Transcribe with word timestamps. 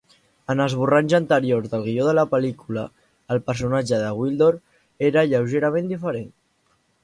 En 0.51 0.61
esborranys 0.63 1.13
anteriors 1.17 1.69
del 1.73 1.83
guió 1.89 2.07
de 2.07 2.15
la 2.21 2.23
pel·lícula, 2.33 2.87
el 3.35 3.43
personatge 3.51 4.01
de 4.07 4.11
Gwildor 4.21 4.59
era 5.13 5.29
lleugerament 5.33 5.95
diferent. 5.97 6.31